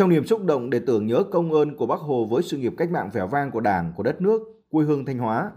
[0.00, 2.72] Trong niềm xúc động để tưởng nhớ công ơn của Bác Hồ với sự nghiệp
[2.76, 5.50] cách mạng vẻ vang của Đảng, của đất nước, quê hương Thanh Hóa,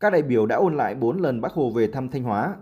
[0.00, 2.56] các đại biểu đã ôn lại 4 lần Bác Hồ về thăm Thanh Hóa.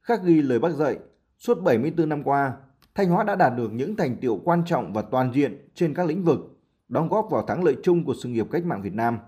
[0.00, 0.98] Khắc ghi lời Bác dạy,
[1.38, 2.52] suốt 74 năm qua,
[2.94, 6.06] Thanh Hóa đã đạt được những thành tiệu quan trọng và toàn diện trên các
[6.06, 9.18] lĩnh vực, đóng góp vào thắng lợi chung của sự nghiệp cách mạng Việt Nam.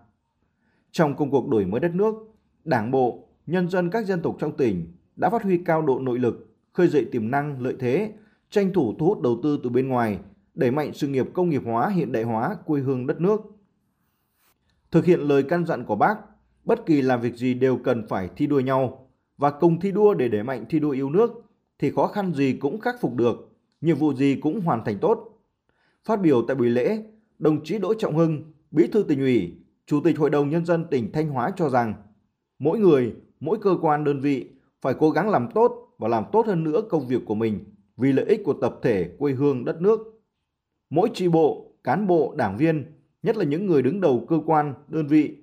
[0.91, 2.15] Trong công cuộc đổi mới đất nước,
[2.65, 6.19] Đảng bộ, nhân dân các dân tộc trong tỉnh đã phát huy cao độ nội
[6.19, 8.13] lực, khơi dậy tiềm năng, lợi thế,
[8.51, 10.19] tranh thủ thu hút đầu tư từ bên ngoài,
[10.55, 13.41] đẩy mạnh sự nghiệp công nghiệp hóa, hiện đại hóa quê hương đất nước.
[14.91, 16.17] Thực hiện lời căn dặn của Bác,
[16.65, 20.15] bất kỳ làm việc gì đều cần phải thi đua nhau và cùng thi đua
[20.15, 21.31] để đẩy mạnh thi đua yêu nước
[21.79, 23.51] thì khó khăn gì cũng khắc phục được,
[23.81, 25.41] nhiệm vụ gì cũng hoàn thành tốt.
[26.05, 27.03] Phát biểu tại buổi lễ,
[27.39, 29.55] đồng chí Đỗ Trọng Hưng, Bí thư tỉnh ủy,
[29.87, 31.95] Chủ tịch Hội đồng Nhân dân tỉnh Thanh Hóa cho rằng
[32.59, 36.47] mỗi người, mỗi cơ quan đơn vị phải cố gắng làm tốt và làm tốt
[36.47, 37.65] hơn nữa công việc của mình
[37.97, 40.20] vì lợi ích của tập thể quê hương đất nước.
[40.91, 42.85] Mỗi tri bộ, cán bộ, đảng viên,
[43.23, 45.37] nhất là những người đứng đầu cơ quan, đơn vị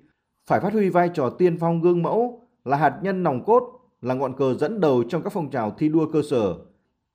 [0.46, 3.62] phải phát huy vai trò tiên phong gương mẫu là hạt nhân nòng cốt,
[4.02, 6.54] là ngọn cờ dẫn đầu trong các phong trào thi đua cơ sở,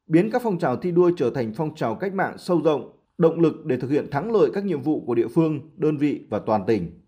[0.07, 3.39] biến các phong trào thi đua trở thành phong trào cách mạng sâu rộng, động
[3.39, 6.39] lực để thực hiện thắng lợi các nhiệm vụ của địa phương, đơn vị và
[6.39, 7.01] toàn tỉnh.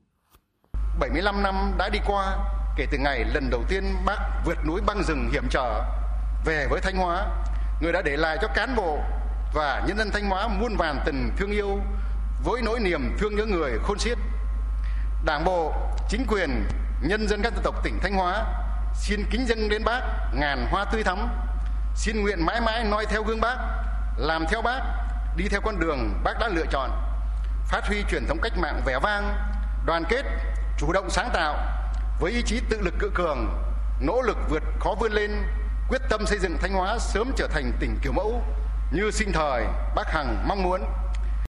[1.00, 2.38] 75 năm đã đi qua
[2.78, 5.82] kể từ ngày lần đầu tiên bác vượt núi băng rừng hiểm trở
[6.46, 7.28] về với Thanh Hóa,
[7.82, 8.98] người đã để lại cho cán bộ
[9.56, 11.80] và nhân dân Thanh Hóa muôn vàn tình thương yêu
[12.44, 14.18] với nỗi niềm thương nhớ người khôn xiết.
[15.26, 15.74] Đảng bộ,
[16.10, 16.66] chính quyền,
[17.02, 18.46] nhân dân các dân tộc tỉnh Thanh Hóa
[18.96, 20.02] xin kính dâng đến bác
[20.34, 21.28] ngàn hoa tươi thắm,
[21.96, 23.58] xin nguyện mãi mãi noi theo gương bác,
[24.18, 24.82] làm theo bác,
[25.38, 26.92] đi theo con đường bác đã lựa chọn,
[27.68, 29.36] phát huy truyền thống cách mạng vẻ vang,
[29.86, 30.24] đoàn kết,
[30.78, 31.58] chủ động sáng tạo
[32.20, 33.48] với ý chí tự lực cự cường,
[34.02, 35.32] nỗ lực vượt khó vươn lên,
[35.90, 38.44] quyết tâm xây dựng Thanh Hóa sớm trở thành tỉnh kiểu mẫu
[38.92, 40.82] như sinh thời Bác Hằng mong muốn.